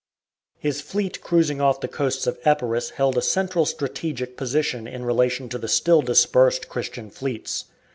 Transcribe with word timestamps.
His 0.57 0.81
fleet 0.81 1.21
cruising 1.21 1.61
off 1.61 1.79
the 1.79 1.87
coasts 1.87 2.25
of 2.25 2.39
Epirus 2.43 2.89
held 2.89 3.19
a 3.19 3.21
central 3.21 3.67
strategic 3.67 4.35
position 4.35 4.87
in 4.87 5.05
relation 5.05 5.47
to 5.49 5.59
the 5.59 5.67
still 5.67 6.01
dispersed 6.01 6.67
Christian 6.69 7.11
fleets. 7.11 7.65